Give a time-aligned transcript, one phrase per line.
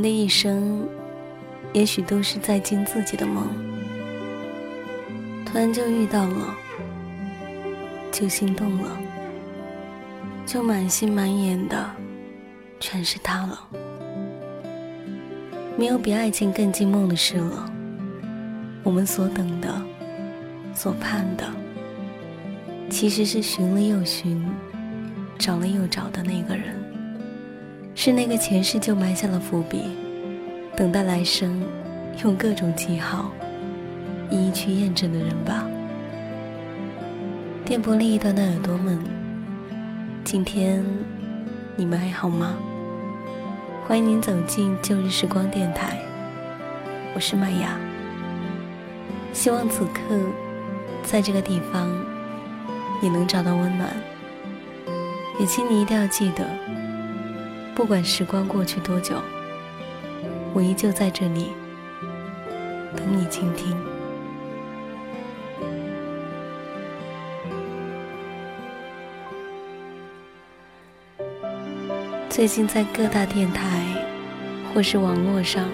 [0.00, 0.88] 们的一生，
[1.74, 3.46] 也许都是在进自己的梦，
[5.44, 6.56] 突然就遇到了，
[8.10, 8.98] 就心动了，
[10.46, 11.90] 就满心满眼的
[12.80, 13.68] 全是他了。
[15.76, 17.70] 没有比爱情更惊梦的事了。
[18.82, 19.82] 我们所等的，
[20.74, 21.44] 所盼的，
[22.88, 24.42] 其实是寻了又寻，
[25.38, 26.79] 找了又找的那个人，
[28.02, 29.82] 是那个前世就埋下了伏笔，
[30.74, 31.62] 等待来生
[32.24, 33.30] 用各种记号
[34.30, 35.66] 一一去验证的人吧。
[37.62, 38.98] 电波另一端的耳朵们，
[40.24, 40.82] 今天
[41.76, 42.56] 你们还好吗？
[43.86, 45.98] 欢迎您走进旧日时光电台，
[47.14, 47.78] 我是麦雅。
[49.34, 50.00] 希望此刻，
[51.02, 51.86] 在这个地方，
[53.02, 53.90] 你能找到温暖。
[55.38, 56.46] 也请你一定要记得，
[57.80, 59.16] 不管时光过去多久，
[60.52, 61.46] 我依旧在这里
[62.94, 63.74] 等你倾听。
[72.28, 73.82] 最近在各大电台
[74.74, 75.66] 或是网络上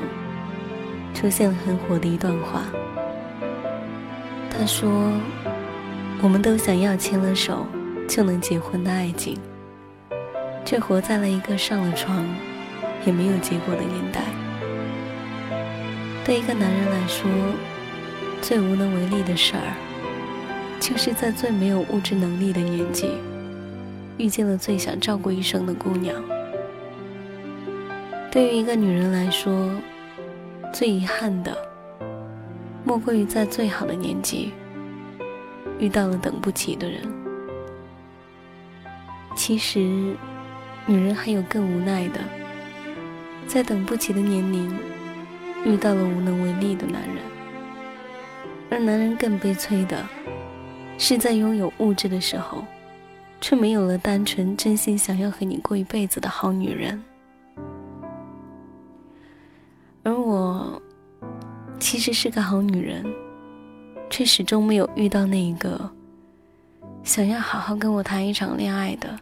[1.13, 2.63] 出现了很火的一段话。
[4.49, 5.13] 他说
[6.23, 7.67] ：“我们都想要牵了手
[8.09, 9.37] 就能结婚的爱情，
[10.67, 12.27] 却活在了一个上了床
[13.07, 14.21] 也没有结果的年代。
[16.25, 17.31] 对一个男人来说，
[18.43, 19.77] 最无能为力的事儿，
[20.81, 23.13] 就是在最没有物质能力的年纪，
[24.19, 26.21] 遇见了最想照顾一生的姑娘。”
[28.29, 29.71] 对于一个女人来说，
[30.73, 31.57] 最遗憾的，
[32.85, 34.53] 莫过于在最好的年纪
[35.79, 37.03] 遇到了等不起的人。
[39.37, 40.17] 其实，
[40.87, 42.21] 女人还有更无奈的，
[43.47, 44.73] 在等不起的年龄
[45.65, 47.17] 遇到了无能为力的男人。
[48.71, 50.05] 而男人更悲催的，
[50.97, 52.65] 是在拥有物质的时候，
[53.41, 57.03] 却没有了单纯真心想要和你过一辈子的好女人。
[60.05, 60.81] 而我
[61.81, 63.05] 其实是个好女人，
[64.09, 65.91] 却始终没有遇到那一个
[67.03, 69.19] 想要好好跟我谈一场恋爱的、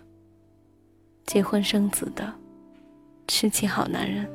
[1.26, 2.32] 结婚生子的
[3.26, 4.28] 痴情好男人。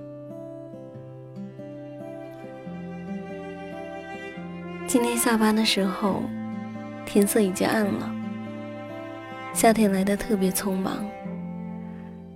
[4.87, 6.23] 今天下班的时候，
[7.05, 8.11] 天色已经暗了，
[9.53, 11.05] 夏天来的特别匆忙，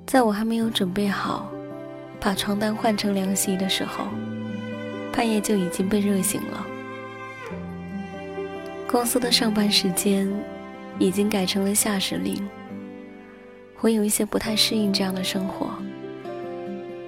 [0.05, 1.49] 在我还没有准备好。
[2.19, 4.05] 把床单换成凉席的时候，
[5.11, 6.65] 半夜就已经被热醒了。
[8.87, 10.31] 公司的上班时间
[10.99, 12.47] 已经改成了下时令，
[13.83, 15.69] 我有一些不太适应这样的生活，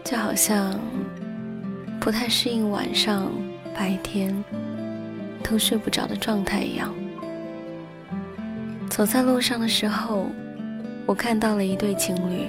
[0.04, 0.78] 就好像
[2.02, 3.32] 不太适应晚上、
[3.74, 4.36] 白天
[5.42, 6.94] 都睡不着的状态一样。
[8.90, 10.26] 走在路上的时候，
[11.06, 12.48] 我看到了一对情侣。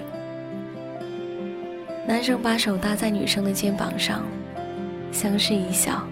[2.04, 4.24] 男生把手搭在女生的肩膀上，
[5.12, 6.04] 相视一笑。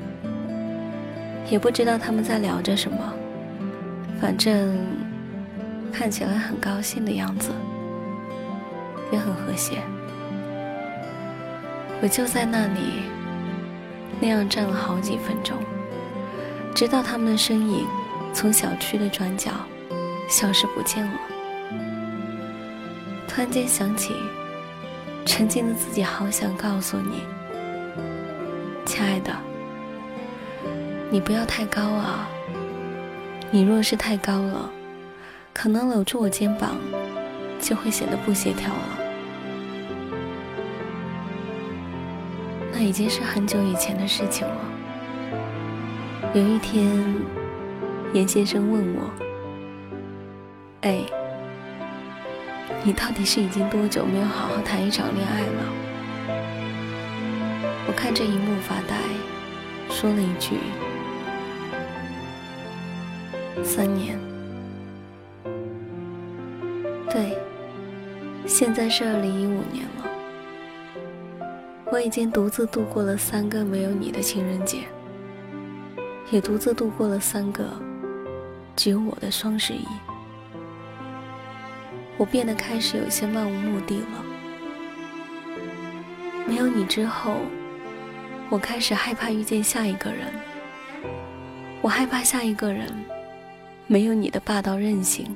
[1.51, 2.97] 也不知道他们在聊着什么，
[4.21, 4.79] 反正
[5.93, 7.51] 看起来很高兴的样子，
[9.15, 9.83] 也很和谐。
[12.03, 13.05] 我就在那里，
[14.21, 15.57] 那样站了好几分钟，
[16.75, 17.87] 直到他们的身影
[18.33, 19.53] 从小区的转角
[20.29, 21.19] 消失不见了。
[23.29, 24.15] 突然间想起。
[25.27, 27.23] 曾经的自己好想告诉你，
[28.85, 29.33] 亲爱的，
[31.11, 32.29] 你不要太高啊。
[33.51, 34.71] 你若是太高了，
[35.53, 36.77] 可能搂住我肩膀
[37.59, 39.04] 就会显得不协调了。
[42.85, 44.57] 已经是很久以前的事情了。
[46.35, 46.87] 有一天，
[48.13, 49.11] 严先生问我
[50.83, 51.01] ：“哎。”
[52.87, 55.73] 你到底是已经多久没有好好谈一场恋爱了？
[57.87, 58.95] 我看这一幕发呆，
[59.89, 60.59] 说了一句
[63.65, 64.19] ：“三年。”
[67.09, 67.39] 对，
[68.45, 70.04] 现在是二零一五年了。
[71.95, 74.79] 我已经独自度过了三个没有你的情人节，
[76.33, 77.65] 也独自度过了三个
[78.75, 79.87] 只有我的双十一。
[82.17, 84.25] 我变得开始有些漫无目的了。
[86.49, 87.37] 没有你之后，
[88.51, 90.27] 我开始害怕遇见下一个人。
[91.81, 92.93] 我害怕下一个人
[93.87, 95.33] 没有你的霸道任性，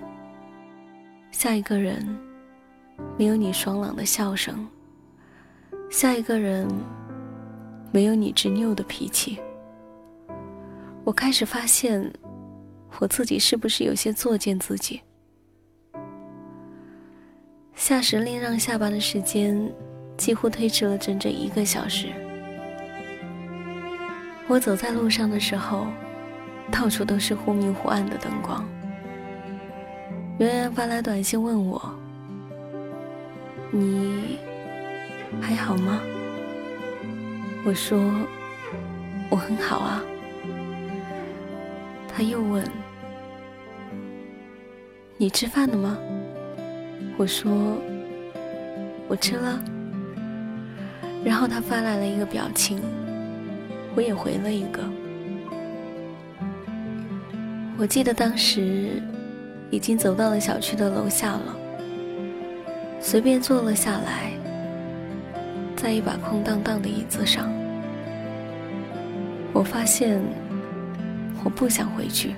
[1.30, 2.18] 下一个人
[3.16, 4.66] 没有你爽朗的笑声，
[5.90, 6.68] 下一个人
[7.90, 9.38] 没有你执拗的脾气。
[11.02, 12.12] 我开始发现，
[12.98, 15.00] 我自己是不是有些作践自己？
[17.74, 19.72] 下时令让下班的时间
[20.16, 22.08] 几乎推迟了整整一个小时。
[24.46, 25.86] 我走在路上的时候，
[26.70, 28.62] 到处都是忽明忽暗的灯光。
[30.38, 31.80] 圆圆发来短信问我
[33.72, 34.38] ：“你
[35.40, 36.00] 还好吗？”
[37.64, 37.98] 我说
[39.30, 40.02] ：“我很好啊。”
[42.08, 42.64] 他又问
[45.16, 45.98] ：“你吃饭了吗？”
[47.18, 47.78] 我说
[49.08, 49.62] ：“我吃了。”
[51.24, 52.80] 然后他发来了一个表情，
[53.94, 54.82] 我也回了一个。
[57.78, 59.02] 我记得当时。
[59.70, 61.54] 已经走到了小区的楼下了，
[63.02, 64.32] 随便坐了下来，
[65.80, 67.48] 在一把空荡荡的椅子上，
[69.52, 70.20] 我发现
[71.44, 72.34] 我不想回去，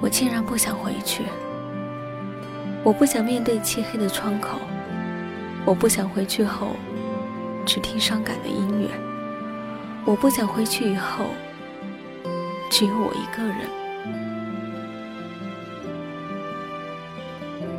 [0.00, 1.22] 我竟然不想回去，
[2.82, 4.58] 我不想面对漆黑的窗口，
[5.64, 6.74] 我不想回去后
[7.64, 8.88] 只听伤感的音乐，
[10.04, 11.26] 我不想回去以后
[12.68, 13.58] 只有我一个人。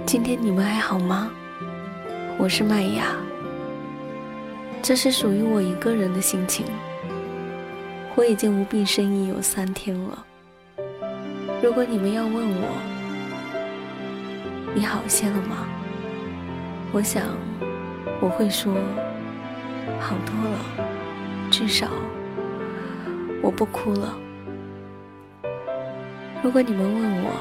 [0.05, 1.29] 今天你们还好吗？
[2.37, 3.03] 我是麦芽。
[4.83, 6.65] 这是属于我一个人的心情。
[8.15, 10.25] 我已经无病呻吟有三天了。
[11.63, 12.67] 如果你们要问我，
[14.75, 15.65] 你好些了吗？
[16.91, 17.23] 我想
[18.19, 18.73] 我会说
[20.01, 20.59] 好多了，
[21.49, 21.87] 至少
[23.41, 24.19] 我不哭了。
[26.43, 27.31] 如果你们问我，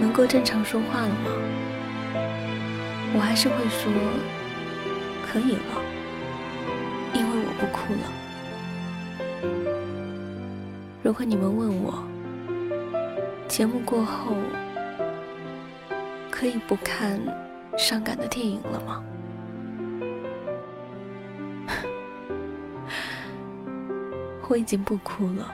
[0.00, 1.32] 能够正常说话了吗？
[3.16, 3.92] 我还是会说
[5.26, 5.82] 可以了，
[7.58, 8.12] 不哭了。
[11.02, 12.02] 如果你们问我，
[13.46, 14.34] 节目过后
[16.30, 17.20] 可以不看
[17.76, 19.04] 伤感的电影了吗？
[24.48, 25.52] 我已经不哭了，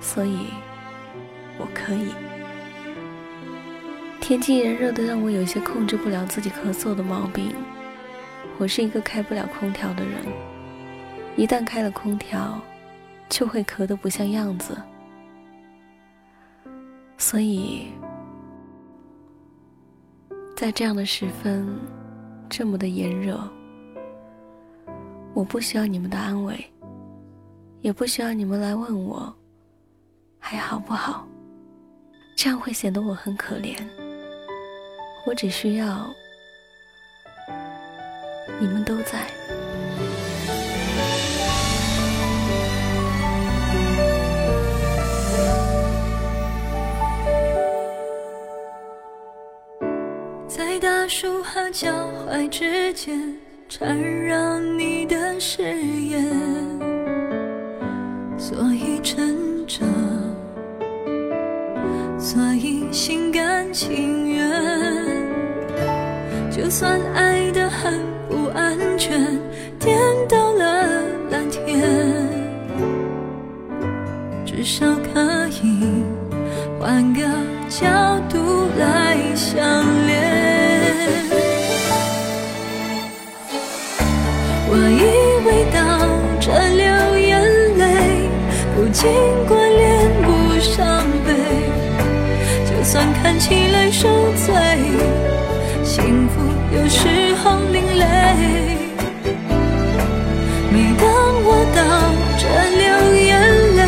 [0.00, 0.46] 所以
[1.58, 2.14] 我可以。
[4.20, 7.52] 天气炎热的，让我有些控制不了自己咳嗽的毛病。
[8.58, 10.14] 我是一个开不了空调的人，
[11.36, 12.60] 一旦开了空调，
[13.28, 14.76] 就会咳得不像样子。
[17.16, 17.86] 所以，
[20.56, 21.68] 在这样的时分，
[22.48, 23.40] 这么的炎热，
[25.34, 26.62] 我不需要你们的安慰，
[27.80, 29.34] 也不需要你们来问我
[30.38, 31.26] 还好不好，
[32.36, 33.76] 这样会显得我很可怜。
[35.26, 36.10] 我只需要
[38.58, 39.26] 你们都在，
[51.20, 51.86] 树和脚
[52.26, 53.36] 踝之间
[53.68, 53.94] 缠
[54.24, 56.24] 绕你的誓言，
[58.38, 59.86] 所以成长，
[62.18, 64.50] 所以心甘情愿。
[66.50, 69.38] 就算爱得很不安全，
[69.78, 71.82] 颠倒了蓝天，
[74.46, 76.02] 至少可以
[76.80, 77.20] 换个
[77.68, 78.38] 角度
[78.78, 80.09] 来相。
[84.72, 85.02] 我以
[85.46, 85.78] 为到
[86.40, 86.84] 这流
[87.18, 87.30] 眼
[87.78, 87.82] 泪，
[88.74, 89.00] 不经
[89.48, 89.80] 过脸
[90.22, 90.28] 不
[90.60, 91.28] 伤悲，
[92.66, 94.46] 就算看起来受罪。
[95.82, 96.34] 幸福
[96.72, 96.98] 有时
[97.42, 98.04] 候另类，
[100.70, 101.04] 每当
[101.42, 101.80] 我到
[102.38, 102.42] 这
[102.78, 103.28] 流眼
[103.76, 103.80] 泪，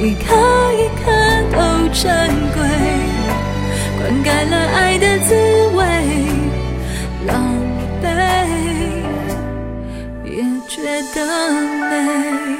[0.00, 0.26] 一颗
[0.72, 1.04] 一颗
[1.52, 1.56] 都
[1.92, 2.02] 珍
[2.54, 2.58] 贵，
[3.98, 5.59] 灌溉了爱的滋味，
[11.02, 11.24] 的
[11.88, 12.59] 美。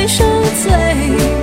[0.00, 0.24] 谁受
[0.62, 1.39] 罪？